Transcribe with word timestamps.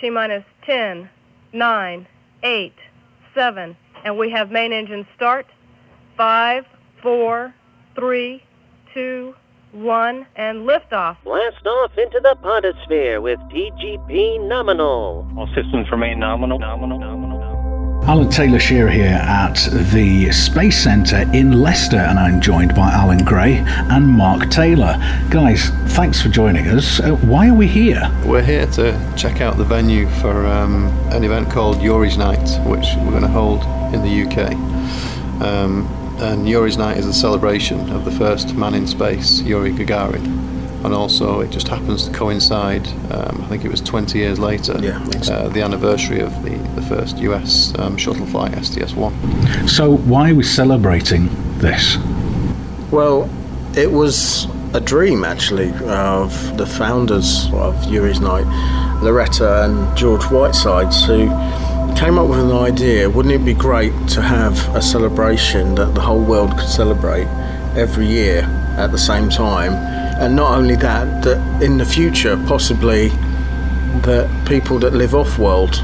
T 0.00 0.10
minus 0.10 0.44
10, 0.64 1.08
9, 1.52 2.06
8, 2.42 2.72
7, 3.34 3.76
and 4.04 4.18
we 4.18 4.30
have 4.30 4.50
main 4.50 4.72
engine 4.72 5.06
start. 5.16 5.46
5, 6.16 6.64
4, 7.02 7.54
3, 7.94 8.42
2, 8.94 9.34
1, 9.72 10.26
and 10.36 10.68
liftoff. 10.68 11.16
Blast 11.24 11.66
off 11.66 11.92
into 11.98 12.20
the 12.20 12.36
podosphere 12.42 13.20
with 13.22 13.38
TGP 13.50 14.46
nominal. 14.48 15.26
All 15.36 15.48
systems 15.54 15.90
remain 15.90 16.18
nominal. 16.18 16.58
Nominal. 16.58 16.98
Nominal. 16.98 17.15
Alan 18.08 18.30
Taylor 18.30 18.60
Shearer 18.60 18.88
here 18.88 19.18
at 19.20 19.68
the 19.92 20.30
Space 20.30 20.80
Centre 20.80 21.28
in 21.32 21.60
Leicester, 21.60 21.96
and 21.96 22.20
I'm 22.20 22.40
joined 22.40 22.72
by 22.72 22.88
Alan 22.92 23.24
Gray 23.24 23.56
and 23.66 24.06
Mark 24.06 24.48
Taylor. 24.48 24.96
Guys, 25.28 25.70
thanks 25.96 26.22
for 26.22 26.28
joining 26.28 26.68
us. 26.68 27.00
Uh, 27.00 27.16
why 27.16 27.48
are 27.48 27.54
we 27.54 27.66
here? 27.66 28.08
We're 28.24 28.44
here 28.44 28.66
to 28.68 29.12
check 29.16 29.40
out 29.40 29.56
the 29.56 29.64
venue 29.64 30.08
for 30.20 30.46
um, 30.46 30.86
an 31.10 31.24
event 31.24 31.50
called 31.50 31.82
Yuri's 31.82 32.16
Night, 32.16 32.48
which 32.64 32.86
we're 32.98 33.10
going 33.10 33.22
to 33.22 33.28
hold 33.28 33.64
in 33.92 34.02
the 34.02 34.22
UK. 34.22 34.52
Um, 35.42 35.88
and 36.20 36.48
Yuri's 36.48 36.78
Night 36.78 36.98
is 36.98 37.06
a 37.06 37.12
celebration 37.12 37.90
of 37.90 38.04
the 38.04 38.12
first 38.12 38.54
man 38.54 38.74
in 38.74 38.86
space, 38.86 39.42
Yuri 39.42 39.72
Gagarin. 39.72 40.44
And 40.84 40.94
also, 40.94 41.40
it 41.40 41.50
just 41.50 41.66
happens 41.66 42.06
to 42.06 42.12
coincide, 42.12 42.86
um, 43.10 43.42
I 43.42 43.48
think 43.48 43.64
it 43.64 43.70
was 43.70 43.80
20 43.80 44.16
years 44.18 44.38
later, 44.38 44.78
Yeah, 44.80 44.98
makes 45.00 45.28
uh, 45.28 45.48
the 45.48 45.62
anniversary 45.62 46.20
of 46.20 46.30
the, 46.44 46.55
the 46.76 46.82
first 46.82 47.18
US 47.18 47.76
um, 47.78 47.96
shuttle 47.96 48.26
flight, 48.26 48.52
STS 48.64 48.94
1. 48.94 49.68
So, 49.68 49.96
why 49.96 50.30
are 50.30 50.34
we 50.34 50.44
celebrating 50.44 51.28
this? 51.58 51.96
Well, 52.92 53.28
it 53.76 53.90
was 53.90 54.46
a 54.74 54.80
dream 54.80 55.24
actually 55.24 55.72
of 55.86 56.56
the 56.56 56.66
founders 56.66 57.46
of 57.52 57.74
Yuri's 57.84 58.20
Night, 58.20 58.46
Loretta 59.02 59.64
and 59.64 59.96
George 59.96 60.22
Whitesides, 60.24 61.04
who 61.06 61.28
came 61.96 62.18
up 62.18 62.28
with 62.28 62.40
an 62.40 62.52
idea. 62.52 63.08
Wouldn't 63.08 63.34
it 63.34 63.44
be 63.44 63.54
great 63.54 63.92
to 64.08 64.20
have 64.20 64.54
a 64.76 64.82
celebration 64.82 65.74
that 65.76 65.94
the 65.94 66.00
whole 66.00 66.22
world 66.22 66.56
could 66.58 66.68
celebrate 66.68 67.26
every 67.74 68.06
year 68.06 68.42
at 68.76 68.92
the 68.92 68.98
same 68.98 69.30
time? 69.30 69.72
And 70.20 70.36
not 70.36 70.56
only 70.56 70.76
that, 70.76 71.24
that 71.24 71.62
in 71.62 71.78
the 71.78 71.86
future, 71.86 72.36
possibly, 72.46 73.08
that 74.02 74.28
people 74.46 74.78
that 74.80 74.92
live 74.92 75.14
off 75.14 75.38
world 75.38 75.82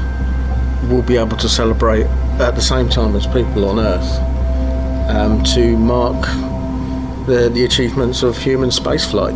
will 0.89 1.01
be 1.01 1.17
able 1.17 1.37
to 1.37 1.49
celebrate 1.49 2.05
at 2.39 2.55
the 2.55 2.61
same 2.61 2.89
time 2.89 3.15
as 3.15 3.25
people 3.27 3.65
on 3.65 3.79
Earth 3.79 4.19
um, 5.09 5.43
to 5.43 5.77
mark 5.77 6.21
the, 7.25 7.49
the 7.53 7.63
achievements 7.65 8.23
of 8.23 8.37
human 8.37 8.69
spaceflight. 8.69 9.33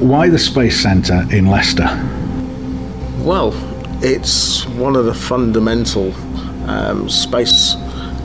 Why 0.00 0.28
the 0.28 0.38
Space 0.38 0.80
Centre 0.80 1.24
in 1.30 1.46
Leicester? 1.46 1.88
Well, 3.18 3.52
it's 4.02 4.66
one 4.66 4.96
of 4.96 5.06
the 5.06 5.14
fundamental 5.14 6.12
um, 6.68 7.08
space 7.08 7.76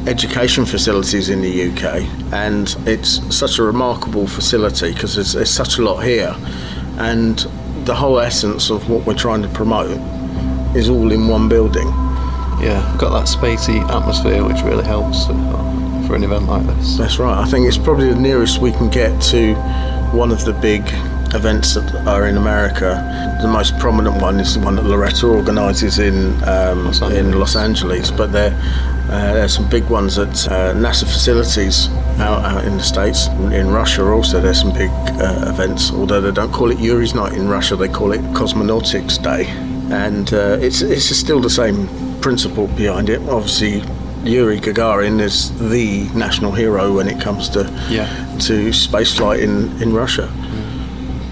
education 0.07 0.65
facilities 0.65 1.29
in 1.29 1.41
the 1.41 1.69
UK, 1.69 2.33
and 2.33 2.75
it's 2.87 3.35
such 3.35 3.59
a 3.59 3.63
remarkable 3.63 4.27
facility 4.27 4.93
because 4.93 5.15
there's, 5.15 5.33
there's 5.33 5.49
such 5.49 5.77
a 5.77 5.81
lot 5.81 6.03
here, 6.03 6.35
and 6.97 7.39
the 7.85 7.95
whole 7.95 8.19
essence 8.19 8.69
of 8.69 8.89
what 8.89 9.05
we're 9.05 9.13
trying 9.13 9.41
to 9.41 9.49
promote 9.49 9.97
is 10.75 10.89
all 10.89 11.11
in 11.11 11.27
one 11.27 11.49
building. 11.49 11.87
Yeah, 12.61 12.95
got 12.97 13.11
that 13.11 13.27
spacey 13.27 13.79
atmosphere, 13.89 14.43
which 14.43 14.61
really 14.63 14.83
helps 14.83 15.27
for 16.07 16.15
an 16.15 16.23
event 16.23 16.47
like 16.47 16.65
this. 16.65 16.97
That's 16.97 17.19
right. 17.19 17.37
I 17.37 17.45
think 17.45 17.67
it's 17.67 17.77
probably 17.77 18.09
the 18.09 18.19
nearest 18.19 18.59
we 18.59 18.71
can 18.71 18.89
get 18.89 19.21
to 19.23 19.55
one 20.11 20.31
of 20.31 20.43
the 20.43 20.53
big 20.53 20.81
events 21.35 21.75
that 21.75 22.07
are 22.07 22.27
in 22.27 22.37
America. 22.37 23.37
The 23.41 23.47
most 23.47 23.77
prominent 23.77 24.21
one 24.21 24.39
is 24.39 24.55
the 24.55 24.59
one 24.59 24.75
that 24.75 24.85
Loretta 24.85 25.27
organises 25.27 25.99
in 25.99 26.31
um, 26.43 26.85
Los 26.85 27.01
in 27.01 27.11
Angeles. 27.11 27.35
Los 27.35 27.55
Angeles, 27.55 28.11
but 28.11 28.31
there 28.31 28.57
uh, 29.09 29.33
there's 29.33 29.53
some 29.55 29.69
big 29.69 29.85
ones 29.89 30.17
at 30.17 30.29
uh, 30.47 30.73
NASA 30.73 31.03
facilities 31.03 31.89
out, 32.19 32.43
out 32.43 32.65
in 32.65 32.77
the 32.77 32.83
states. 32.83 33.27
In 33.27 33.69
Russia 33.71 34.03
also 34.05 34.39
there's 34.41 34.61
some 34.61 34.73
big 34.73 34.89
uh, 34.89 35.45
events, 35.47 35.91
although 35.91 36.21
they 36.21 36.31
don't 36.31 36.51
call 36.51 36.71
it 36.71 36.79
Yuri's 36.79 37.15
Night 37.15 37.33
in 37.33 37.47
Russia, 37.47 37.75
they 37.75 37.87
call 37.87 38.11
it 38.11 38.21
Cosmonautics 38.33 39.21
Day, 39.21 39.45
and 39.91 40.33
uh, 40.33 40.57
it's 40.61 40.81
it's 40.81 41.05
still 41.15 41.39
the 41.41 41.49
same 41.49 41.87
principle 42.21 42.67
behind 42.67 43.09
it. 43.09 43.21
Obviously. 43.29 43.83
Yuri 44.25 44.59
Gagarin 44.59 45.21
is 45.21 45.49
the 45.69 46.03
national 46.13 46.51
hero 46.51 46.93
when 46.93 47.07
it 47.07 47.21
comes 47.21 47.47
to 47.49 47.61
Yeah. 47.89 48.05
to 48.39 48.71
spaceflight 48.71 49.39
in, 49.39 49.81
in 49.81 49.93
Russia. 49.93 50.27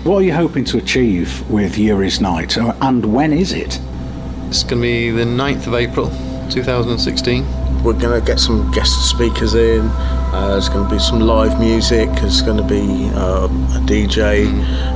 What 0.06 0.19
are 0.19 0.22
you 0.22 0.34
hoping 0.34 0.63
to 0.72 0.78
achieve 0.78 1.44
with 1.50 1.78
Yuri's 1.78 2.22
Night, 2.22 2.57
Uh, 2.57 2.73
and 2.81 3.03
when 3.13 3.34
is 3.34 3.51
it? 3.51 3.78
It's 4.47 4.63
going 4.63 4.81
to 4.81 4.88
be 4.88 5.12
the 5.12 5.25
9th 5.25 5.67
of 5.67 5.73
April 5.73 6.09
2016. 6.50 7.44
We're 7.84 7.91
going 7.91 8.17
to 8.17 8.25
get 8.25 8.40
some 8.40 8.72
guest 8.72 9.09
speakers 9.09 9.53
in. 9.53 9.81
Uh, 10.33 10.51
there's 10.51 10.67
going 10.67 10.83
to 10.88 10.93
be 10.93 10.99
some 10.99 11.21
live 11.21 11.59
music. 11.59 12.09
There's 12.19 12.41
going 12.41 12.57
to 12.57 12.63
be 12.63 13.07
a 13.15 13.47
DJ. 13.88 14.45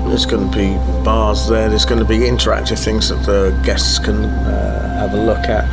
There's 0.08 0.26
going 0.26 0.52
to 0.52 0.58
be 0.58 0.74
bars 1.06 1.48
there. 1.48 1.70
There's 1.70 1.86
going 1.86 2.00
to 2.00 2.06
be 2.06 2.20
interactive 2.20 2.84
things 2.84 3.10
that 3.10 3.26
the 3.26 3.58
guests 3.64 3.98
can 3.98 4.26
uh, 4.26 5.00
have 5.00 5.14
a 5.14 5.26
look 5.26 5.46
at. 5.46 5.66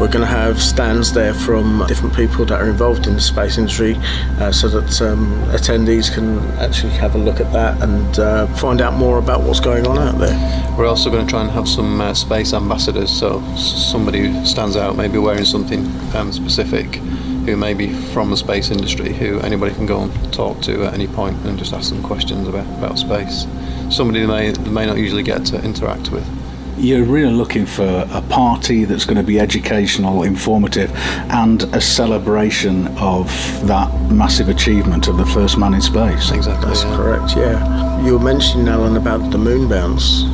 We're 0.00 0.08
going 0.08 0.20
to 0.20 0.26
have 0.26 0.60
stands 0.60 1.12
there 1.12 1.32
from 1.32 1.84
different 1.88 2.14
people 2.14 2.44
that 2.44 2.60
are 2.60 2.68
involved 2.68 3.06
in 3.06 3.14
the 3.14 3.20
space 3.20 3.56
industry, 3.56 3.96
uh, 4.38 4.52
so 4.52 4.68
that 4.68 5.00
um, 5.00 5.26
attendees 5.50 6.12
can 6.12 6.38
actually 6.60 6.92
have 6.92 7.14
a 7.14 7.18
look 7.18 7.40
at 7.40 7.50
that 7.52 7.82
and 7.82 8.18
uh, 8.18 8.46
find 8.56 8.82
out 8.82 8.94
more 8.94 9.18
about 9.18 9.40
what's 9.42 9.60
going 9.60 9.86
on 9.86 9.96
out 9.98 10.18
there. 10.18 10.36
We're 10.76 10.86
also 10.86 11.10
going 11.10 11.26
to 11.26 11.30
try 11.30 11.40
and 11.40 11.50
have 11.50 11.66
some 11.66 12.00
uh, 12.00 12.12
space 12.12 12.52
ambassadors, 12.52 13.10
so 13.10 13.40
somebody 13.56 14.28
who 14.28 14.44
stands 14.44 14.76
out, 14.76 14.96
maybe 14.96 15.16
wearing 15.18 15.46
something 15.46 15.86
um, 16.14 16.32
specific, 16.32 17.00
who 17.46 17.56
may 17.56 17.74
be 17.74 17.92
from 18.12 18.30
the 18.30 18.36
space 18.36 18.70
industry, 18.70 19.12
who 19.12 19.38
anybody 19.40 19.74
can 19.74 19.86
go 19.86 20.02
and 20.02 20.32
talk 20.32 20.60
to 20.62 20.84
at 20.84 20.94
any 20.94 21.06
point 21.06 21.36
and 21.46 21.58
just 21.58 21.72
ask 21.72 21.92
them 21.92 22.02
questions 22.02 22.48
about, 22.48 22.66
about 22.78 22.98
space. 22.98 23.46
Somebody 23.88 24.20
they 24.20 24.26
may, 24.26 24.50
they 24.50 24.70
may 24.70 24.84
not 24.84 24.98
usually 24.98 25.22
get 25.22 25.46
to 25.46 25.62
interact 25.62 26.10
with. 26.10 26.26
You're 26.76 27.04
really 27.04 27.32
looking 27.32 27.64
for 27.64 28.06
a 28.10 28.20
party 28.22 28.84
that's 28.84 29.06
going 29.06 29.16
to 29.16 29.22
be 29.22 29.40
educational, 29.40 30.24
informative, 30.24 30.90
and 31.30 31.62
a 31.74 31.80
celebration 31.80 32.88
of 32.98 33.28
that 33.66 33.90
massive 34.10 34.50
achievement 34.50 35.08
of 35.08 35.16
the 35.16 35.24
first 35.26 35.56
man 35.56 35.72
in 35.72 35.80
space. 35.80 36.32
Exactly. 36.32 36.66
That's 36.66 36.82
yeah. 36.82 36.96
correct, 36.96 37.36
yeah. 37.36 38.04
You 38.04 38.18
were 38.18 38.24
mentioning, 38.24 38.68
Alan, 38.68 38.96
about 38.96 39.30
the 39.30 39.38
moon 39.38 39.68
bounce. 39.70 40.24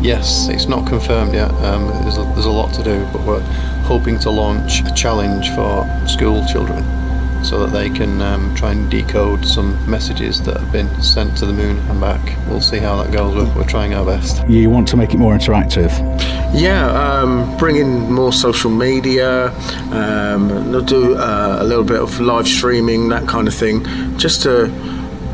Yes, 0.00 0.48
it's 0.48 0.66
not 0.66 0.86
confirmed 0.86 1.34
yet. 1.34 1.50
Um, 1.62 1.88
there's, 2.02 2.16
a, 2.16 2.22
there's 2.34 2.46
a 2.46 2.50
lot 2.50 2.72
to 2.74 2.82
do, 2.82 3.06
but 3.12 3.22
we're 3.26 3.40
hoping 3.84 4.18
to 4.20 4.30
launch 4.30 4.80
a 4.80 4.94
challenge 4.94 5.50
for 5.50 5.86
school 6.08 6.44
children 6.46 6.82
so 7.44 7.64
that 7.64 7.72
they 7.72 7.88
can 7.90 8.20
um, 8.20 8.54
try 8.54 8.72
and 8.72 8.90
decode 8.90 9.44
some 9.44 9.78
messages 9.90 10.42
that 10.42 10.58
have 10.58 10.72
been 10.72 11.02
sent 11.02 11.36
to 11.38 11.46
the 11.46 11.52
moon 11.52 11.78
and 11.78 12.00
back. 12.00 12.20
We'll 12.48 12.60
see 12.60 12.78
how 12.78 13.02
that 13.02 13.12
goes. 13.12 13.34
We're, 13.34 13.54
we're 13.54 13.68
trying 13.68 13.94
our 13.94 14.04
best. 14.04 14.46
You 14.48 14.70
want 14.70 14.88
to 14.88 14.96
make 14.96 15.14
it 15.14 15.18
more 15.18 15.34
interactive. 15.34 15.90
Yeah, 16.52 16.86
um, 16.90 17.56
bring 17.58 17.76
in 17.76 18.10
more 18.10 18.32
social 18.32 18.70
media, 18.70 19.50
um, 19.92 20.70
they'll 20.72 20.80
do 20.82 21.14
uh, 21.16 21.58
a 21.60 21.64
little 21.64 21.84
bit 21.84 22.00
of 22.00 22.20
live 22.20 22.46
streaming, 22.48 23.08
that 23.10 23.28
kind 23.28 23.48
of 23.48 23.54
thing, 23.54 23.84
just 24.18 24.42
to 24.42 24.70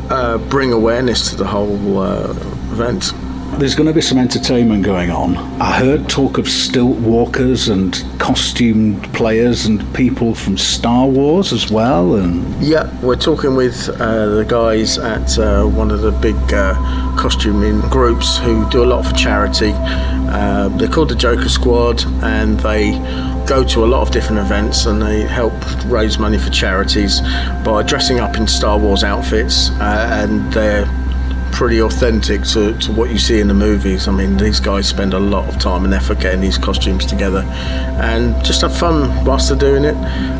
uh, 0.09 0.37
bring 0.49 0.71
awareness 0.71 1.29
to 1.31 1.35
the 1.35 1.45
whole 1.47 1.99
uh, 1.99 2.29
event. 2.71 3.13
There's 3.57 3.73
going 3.73 3.87
to 3.87 3.93
be 3.93 4.01
some 4.01 4.19
entertainment 4.19 4.83
going 4.83 5.09
on. 5.09 5.35
I 5.59 5.79
heard 5.79 6.07
talk 6.07 6.37
of 6.37 6.47
stilt 6.47 6.97
walkers 6.97 7.69
and 7.69 7.93
costumed 8.19 9.11
players 9.15 9.65
and 9.65 9.81
people 9.95 10.35
from 10.35 10.57
Star 10.57 11.07
Wars 11.07 11.51
as 11.51 11.71
well. 11.71 12.15
And 12.15 12.63
Yeah, 12.63 12.87
we're 13.01 13.15
talking 13.15 13.55
with 13.55 13.89
uh, 13.89 14.27
the 14.35 14.45
guys 14.45 14.99
at 14.99 15.39
uh, 15.39 15.65
one 15.65 15.89
of 15.89 16.01
the 16.01 16.11
big 16.11 16.35
uh, 16.53 16.75
costuming 17.17 17.81
groups 17.89 18.37
who 18.37 18.69
do 18.69 18.83
a 18.83 18.85
lot 18.85 19.03
for 19.03 19.15
charity. 19.15 19.71
Uh, 19.75 20.69
they're 20.77 20.87
called 20.87 21.09
the 21.09 21.15
Joker 21.15 21.49
Squad, 21.49 22.03
and 22.23 22.59
they 22.59 22.91
go 23.47 23.63
to 23.63 23.85
a 23.85 23.87
lot 23.87 24.01
of 24.01 24.11
different 24.11 24.39
events 24.39 24.85
and 24.85 25.01
they 25.01 25.21
help 25.21 25.53
raise 25.85 26.19
money 26.19 26.37
for 26.37 26.49
charities 26.49 27.21
by 27.63 27.81
dressing 27.81 28.19
up 28.19 28.35
in 28.35 28.45
Star 28.45 28.77
Wars 28.77 29.03
outfits, 29.03 29.69
uh, 29.79 30.09
and 30.11 30.51
they're 30.53 30.85
pretty 31.51 31.81
authentic 31.81 32.43
to, 32.43 32.77
to 32.79 32.91
what 32.91 33.09
you 33.09 33.17
see 33.17 33.39
in 33.39 33.47
the 33.47 33.53
movies. 33.53 34.07
I 34.07 34.11
mean, 34.11 34.37
these 34.37 34.59
guys 34.59 34.87
spend 34.87 35.13
a 35.13 35.19
lot 35.19 35.47
of 35.47 35.59
time 35.59 35.85
and 35.85 35.93
effort 35.93 36.19
getting 36.19 36.41
these 36.41 36.57
costumes 36.57 37.05
together 37.05 37.41
and 38.01 38.33
just 38.45 38.61
have 38.61 38.75
fun 38.77 39.25
whilst 39.25 39.49
they're 39.49 39.57
doing 39.57 39.83
it. 39.83 39.95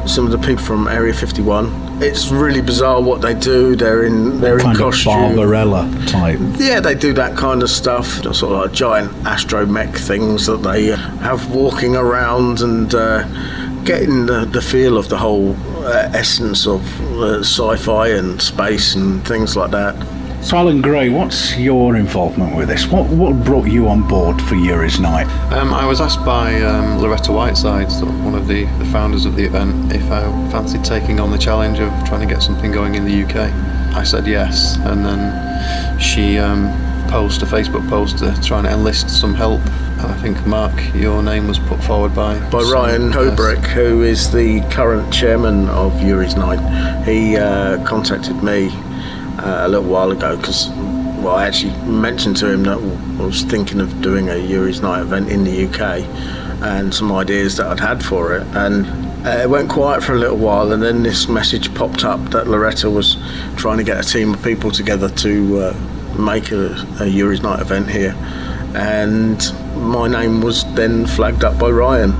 Some 0.08 0.26
of 0.26 0.32
the 0.32 0.38
people 0.38 0.64
from 0.64 0.88
Area 0.88 1.14
51, 1.14 2.02
it's 2.04 2.30
really 2.30 2.62
bizarre 2.62 3.02
what 3.02 3.22
they 3.22 3.34
do. 3.34 3.76
They're 3.76 4.04
in 4.06 4.40
they're 4.40 4.60
kind 4.60 4.76
in 4.78 4.84
of 4.84 4.94
costume. 4.94 5.36
Barbarella 5.36 5.90
type. 6.08 6.40
Yeah, 6.58 6.80
they 6.80 6.96
do 6.96 7.14
that 7.14 7.36
kind 7.38 7.64
of 7.64 7.70
stuff. 7.70 8.22
They're 8.22 8.34
sort 8.34 8.54
of 8.54 8.62
like 8.66 8.72
giant 8.74 9.12
astromech 9.24 9.96
things 9.98 10.46
that 10.46 10.58
they 10.64 10.92
uh, 10.92 10.98
have 11.18 11.50
walking 11.54 11.96
around 11.96 12.62
and 12.62 12.94
uh, 12.94 13.24
getting 13.84 14.26
the, 14.26 14.46
the 14.46 14.62
feel 14.62 14.98
of 14.98 15.10
the 15.10 15.18
whole 15.18 15.56
uh, 15.86 16.12
essence 16.14 16.68
of 16.68 16.82
uh, 17.20 17.40
sci-fi 17.40 18.10
and 18.10 18.42
space 18.42 18.96
and 18.96 19.26
things 19.28 19.56
like 19.56 19.72
that. 19.72 19.96
So, 20.42 20.56
Alan 20.56 20.82
Gray, 20.82 21.10
what's 21.10 21.58
your 21.58 21.98
involvement 21.98 22.56
with 22.56 22.70
this? 22.70 22.88
What 22.88 23.08
what 23.10 23.34
brought 23.44 23.68
you 23.68 23.90
on 23.90 24.08
board 24.08 24.42
for 24.44 24.56
Yuri's 24.56 24.98
Night? 25.00 25.28
Um, 25.52 25.74
I 25.74 25.86
was 25.86 26.00
asked 26.00 26.24
by 26.24 26.62
um, 26.62 27.00
Loretta 27.00 27.34
Whiteside, 27.34 27.92
so 27.92 28.06
one 28.06 28.34
of 28.34 28.48
the, 28.48 28.64
the 28.78 28.86
founders 28.86 29.26
of 29.26 29.36
the 29.36 29.44
event, 29.44 29.92
if 29.92 30.10
I 30.10 30.22
fancied 30.50 30.86
taking 30.86 31.20
on 31.20 31.32
the 31.32 31.38
challenge 31.38 31.80
of 31.80 31.90
trying 32.08 32.26
to 32.26 32.34
get 32.34 32.42
something 32.42 32.72
going 32.72 32.96
in 32.96 33.04
the 33.04 33.24
UK. 33.24 33.52
I 33.94 34.04
said 34.04 34.26
yes, 34.26 34.78
and 34.78 35.04
then 35.04 36.00
she 36.00 36.38
um, 36.38 36.70
posted 37.10 37.44
a 37.50 37.52
Facebook 37.52 37.88
post 37.90 38.20
to 38.20 38.40
try 38.42 38.60
and 38.60 38.68
enlist 38.68 39.10
some 39.10 39.34
help. 39.34 39.60
And 40.00 40.02
I 40.12 40.22
think 40.22 40.46
Mark, 40.46 40.74
your 40.94 41.22
name 41.24 41.48
was 41.48 41.60
put 41.60 41.84
forward 41.84 42.16
by 42.16 42.40
by 42.52 42.62
Ryan 42.62 43.08
Yes. 43.12 43.16
Kobrick, 43.16 43.66
who 43.66 44.04
is 44.04 44.32
the 44.32 44.62
current 44.72 45.12
chairman 45.12 45.68
of 45.70 45.92
Yuri's 46.02 46.36
Night. 46.38 46.60
He 47.04 47.36
uh, 47.36 47.84
contacted 47.86 48.42
me 48.44 48.70
uh, 49.40 49.62
a 49.66 49.68
little 49.68 49.90
while 49.90 50.12
ago 50.12 50.38
because, 50.38 50.70
well, 51.22 51.36
I 51.36 51.46
actually 51.46 51.74
mentioned 51.86 52.38
to 52.38 52.52
him 52.52 52.64
that 52.64 52.78
I 52.78 53.26
was 53.26 53.44
thinking 53.44 53.80
of 53.80 54.02
doing 54.02 54.30
a 54.30 54.36
Yuri's 54.36 54.82
Night 54.82 55.02
event 55.02 55.30
in 55.30 55.44
the 55.44 55.66
UK 55.66 56.04
and 56.62 56.94
some 56.94 57.12
ideas 57.12 57.58
that 57.58 57.68
I'd 57.68 57.80
had 57.80 58.04
for 58.04 58.36
it. 58.36 58.46
And 58.56 58.86
uh, 59.26 59.42
it 59.42 59.50
went 59.50 59.70
quiet 59.70 60.04
for 60.04 60.14
a 60.14 60.18
little 60.18 60.38
while, 60.38 60.72
and 60.72 60.82
then 60.82 61.04
this 61.04 61.28
message 61.28 61.74
popped 61.76 62.04
up 62.04 62.20
that 62.32 62.48
Loretta 62.48 62.90
was 62.90 63.18
trying 63.58 63.78
to 63.78 63.84
get 63.84 64.00
a 64.00 64.08
team 64.08 64.34
of 64.34 64.44
people 64.44 64.72
together 64.72 65.10
to 65.10 65.60
uh, 65.60 66.16
make 66.18 66.52
a, 66.52 66.72
a 67.00 67.06
Yuri's 67.06 67.42
Night 67.42 67.60
event 67.60 67.90
here. 67.90 68.16
And 68.76 69.40
my 69.76 70.08
name 70.08 70.42
was 70.42 70.64
then 70.76 71.06
flagged 71.08 71.44
up 71.44 71.60
by 71.60 71.70
Ryan. 71.70 72.12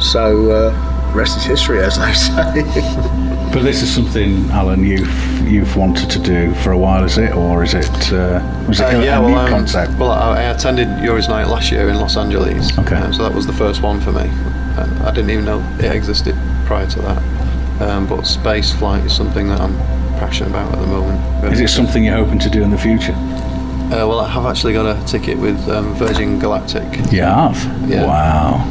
So, 0.00 0.50
uh, 0.50 1.12
rest 1.14 1.36
is 1.38 1.44
history, 1.44 1.80
as 1.80 1.98
they 1.98 2.12
say. 2.72 3.21
But 3.52 3.64
this 3.64 3.82
is 3.82 3.94
something, 3.94 4.50
Alan, 4.50 4.82
you've 4.84 5.12
you've 5.46 5.76
wanted 5.76 6.08
to 6.10 6.18
do 6.18 6.54
for 6.62 6.72
a 6.72 6.78
while, 6.78 7.04
is 7.04 7.18
it, 7.18 7.34
or 7.34 7.62
is 7.62 7.74
it 7.74 8.12
uh, 8.12 8.40
was 8.66 8.80
it 8.80 8.84
Uh, 8.84 8.98
a, 8.98 9.04
yeah, 9.04 9.18
a 9.18 9.20
well, 9.20 9.30
new 9.30 9.36
um, 9.36 9.48
concept? 9.48 9.92
Well, 9.98 10.10
I, 10.10 10.38
I 10.38 10.42
attended 10.44 10.88
Yuri's 11.04 11.28
Night 11.28 11.46
last 11.48 11.70
year 11.70 11.88
in 11.90 11.96
Los 11.96 12.16
Angeles. 12.16 12.76
Okay. 12.78 12.96
um, 12.96 13.12
so 13.12 13.22
that 13.22 13.34
was 13.34 13.46
the 13.46 13.52
first 13.52 13.82
one 13.82 14.00
for 14.00 14.10
me. 14.12 14.26
And 14.78 14.90
I 15.02 15.10
didn't 15.12 15.30
even 15.30 15.44
know 15.44 15.60
it 15.78 15.94
existed 15.94 16.34
prior 16.64 16.86
to 16.86 16.98
that. 17.02 17.82
Um, 17.82 18.06
but 18.06 18.22
space 18.26 18.72
flight 18.72 19.04
is 19.04 19.14
something 19.14 19.48
that 19.48 19.60
I'm 19.60 19.76
passionate 20.18 20.48
about 20.50 20.72
at 20.72 20.80
the 20.80 20.86
moment. 20.86 21.20
Is 21.52 21.60
it 21.60 21.68
something 21.68 22.04
you're 22.04 22.16
hoping 22.16 22.38
to 22.38 22.48
do 22.48 22.62
in 22.62 22.70
the 22.70 22.78
future? 22.78 23.12
Uh, 23.12 24.06
well, 24.08 24.20
I 24.20 24.28
have 24.30 24.46
actually 24.46 24.72
got 24.72 24.86
a 24.86 25.04
ticket 25.06 25.36
with 25.36 25.58
um, 25.68 25.94
Virgin 25.96 26.38
Galactic. 26.38 26.84
You 27.12 27.22
have. 27.22 27.56
Yeah. 27.86 28.06
Wow. 28.06 28.66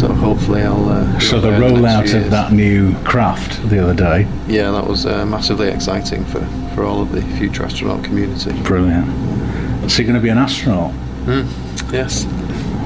So 0.00 0.08
hopefully 0.14 0.62
I'll. 0.62 0.88
Uh, 0.88 1.18
So 1.20 1.40
the 1.40 1.50
rollout 1.50 2.14
of 2.14 2.30
that 2.30 2.52
new 2.52 2.94
craft 3.04 3.60
the 3.68 3.82
other 3.82 3.92
day, 3.94 4.26
Yeah, 4.48 4.70
that 4.70 4.86
was 4.86 5.04
uh, 5.04 5.26
massively 5.26 5.68
exciting 5.68 6.24
for, 6.24 6.40
for 6.74 6.84
all 6.84 7.02
of 7.02 7.12
the 7.12 7.20
future 7.36 7.64
astronaut 7.64 8.02
community. 8.02 8.52
brilliant. 8.62 9.06
So 9.90 9.98
you're 9.98 10.06
going 10.10 10.14
to 10.14 10.22
be 10.22 10.30
an 10.30 10.38
astronaut. 10.38 10.94
Yes. 11.92 12.24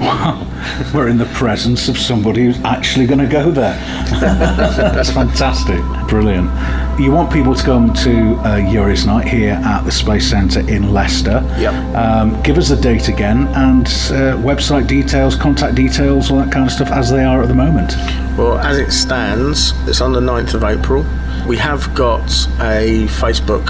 Wow, 0.01 0.45
we're 0.93 1.07
in 1.07 1.19
the 1.19 1.27
presence 1.27 1.89
of 1.89 1.97
somebody 1.97 2.47
who's 2.47 2.61
actually 2.65 3.07
going 3.07 3.21
to 3.21 3.29
go 3.29 3.53
there. 3.53 3.75
That's 4.21 5.11
fantastic. 5.11 5.81
Brilliant. 6.09 6.51
You 6.99 7.11
want 7.11 7.33
people 7.33 7.57
to 7.57 7.65
come 7.65 7.93
to 7.93 8.37
uh, 8.37 8.57
Yuri's 8.57 9.05
Night 9.05 9.27
here 9.27 9.55
at 9.65 9.83
the 9.85 9.91
Space 9.91 10.31
Centre 10.31 10.61
in 10.61 10.93
Leicester. 10.93 11.45
Yep. 11.59 11.75
Um, 11.97 12.41
give 12.43 12.57
us 12.57 12.69
the 12.69 12.77
date 12.77 13.09
again 13.09 13.49
and 13.49 13.87
uh, 13.87 14.39
website 14.39 14.87
details, 14.87 15.35
contact 15.35 15.75
details, 15.75 16.31
all 16.31 16.39
that 16.39 16.53
kind 16.53 16.65
of 16.65 16.73
stuff 16.73 16.93
as 16.93 17.11
they 17.11 17.25
are 17.25 17.43
at 17.43 17.49
the 17.49 17.55
moment. 17.55 17.95
Well, 18.39 18.59
as 18.59 18.79
it 18.79 18.93
stands, 18.93 19.73
it's 19.89 20.01
on 20.01 20.13
the 20.13 20.21
9th 20.21 20.55
of 20.55 20.63
April. 20.63 21.05
We 21.49 21.57
have 21.57 21.93
got 21.95 22.31
a 22.61 23.07
Facebook 23.09 23.69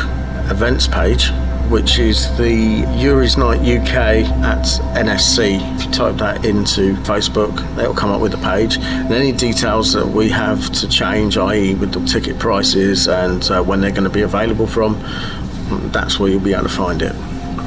events 0.50 0.86
page, 0.86 1.30
which 1.70 1.98
is 1.98 2.36
the 2.36 2.84
Yuri's 2.96 3.36
Night 3.36 3.60
UK 3.60 4.24
at 4.42 4.64
NSC. 4.96 5.60
If 5.76 5.84
you 5.84 5.90
type 5.90 6.16
that 6.16 6.44
into 6.44 6.94
Facebook, 7.02 7.78
it'll 7.78 7.94
come 7.94 8.10
up 8.10 8.20
with 8.20 8.32
the 8.32 8.38
page. 8.38 8.76
And 8.78 9.12
any 9.12 9.32
details 9.32 9.92
that 9.92 10.06
we 10.06 10.28
have 10.28 10.70
to 10.72 10.88
change, 10.88 11.36
i.e., 11.36 11.74
with 11.74 11.92
the 11.92 12.04
ticket 12.06 12.38
prices 12.38 13.08
and 13.08 13.42
uh, 13.50 13.62
when 13.62 13.80
they're 13.80 13.90
going 13.90 14.04
to 14.04 14.10
be 14.10 14.22
available 14.22 14.66
from, 14.66 15.00
that's 15.92 16.18
where 16.18 16.30
you'll 16.30 16.40
be 16.40 16.52
able 16.52 16.64
to 16.64 16.68
find 16.68 17.02
it. 17.02 17.14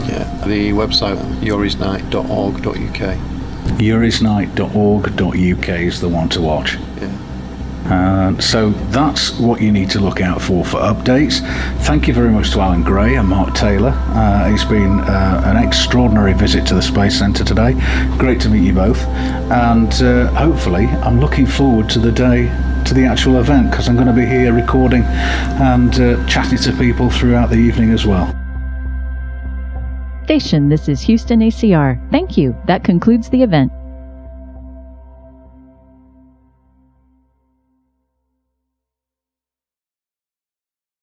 Yeah. 0.07 0.43
The 0.45 0.71
website 0.71 1.17
yurisnight.org.uk. 1.41 3.17
Yurisnight.org.uk 3.79 5.69
is 5.69 5.99
the 6.01 6.09
one 6.09 6.29
to 6.29 6.41
watch. 6.41 6.75
Yeah. 6.75 7.16
Uh, 7.89 8.37
so 8.39 8.71
that's 8.91 9.37
what 9.39 9.61
you 9.61 9.71
need 9.71 9.89
to 9.89 9.99
look 9.99 10.21
out 10.21 10.41
for 10.41 10.65
for 10.65 10.79
updates. 10.79 11.39
Thank 11.85 12.07
you 12.07 12.13
very 12.13 12.29
much 12.29 12.51
to 12.51 12.59
Alan 12.59 12.83
Gray 12.83 13.15
and 13.15 13.27
Mark 13.27 13.55
Taylor. 13.55 13.91
Uh, 13.91 14.51
it's 14.51 14.65
been 14.65 14.99
uh, 14.99 15.41
an 15.45 15.57
extraordinary 15.57 16.33
visit 16.33 16.65
to 16.67 16.75
the 16.75 16.81
Space 16.81 17.17
Centre 17.17 17.43
today. 17.43 17.73
Great 18.17 18.41
to 18.41 18.49
meet 18.49 18.63
you 18.63 18.73
both, 18.73 19.01
and 19.51 19.93
uh, 20.01 20.27
hopefully, 20.33 20.85
I'm 20.85 21.19
looking 21.19 21.45
forward 21.45 21.89
to 21.91 21.99
the 21.99 22.11
day 22.11 22.47
to 22.85 22.93
the 22.93 23.05
actual 23.05 23.39
event 23.39 23.69
because 23.69 23.89
I'm 23.89 23.95
going 23.95 24.07
to 24.07 24.13
be 24.13 24.25
here 24.25 24.53
recording 24.53 25.03
and 25.03 25.93
uh, 25.99 26.25
chatting 26.27 26.57
to 26.59 26.73
people 26.77 27.09
throughout 27.09 27.49
the 27.49 27.57
evening 27.57 27.91
as 27.91 28.05
well. 28.05 28.33
Station, 30.25 30.67
this 30.67 30.89
is 30.89 31.01
Houston 31.01 31.39
ACR. 31.39 31.99
Thank 32.11 32.37
you. 32.37 32.53
That 32.65 32.83
concludes 32.83 33.29
the 33.29 33.43
event. 33.43 33.71